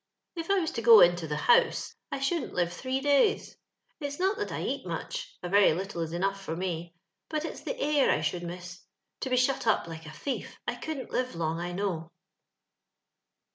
*' 0.21 0.35
If 0.35 0.49
I 0.49 0.57
was 0.57 0.71
to 0.71 0.81
go 0.81 1.01
into 1.01 1.27
the 1.27 1.37
House, 1.37 1.93
I 2.11 2.17
shouldn't 2.19 2.55
live 2.55 2.73
three 2.73 3.01
days. 3.01 3.55
It's 3.99 4.17
not 4.19 4.35
that 4.39 4.51
I 4.51 4.63
eat 4.63 4.83
much— 4.87 5.31
a 5.43 5.47
very 5.47 5.73
little 5.73 6.01
is 6.01 6.11
enough 6.11 6.41
for 6.41 6.55
me; 6.55 6.95
but 7.29 7.45
it's 7.45 7.61
tlie 7.61 7.75
air 7.77 8.09
I 8.09 8.21
should 8.21 8.41
miss: 8.41 8.81
to 9.19 9.29
be 9.29 9.37
shut 9.37 9.67
up 9.67 9.87
like 9.87 10.07
a 10.07 10.11
thief. 10.11 10.57
I 10.67 10.73
couldn't 10.73 11.11
live 11.11 11.35
long, 11.35 11.59
I 11.59 11.71
know." 11.71 12.09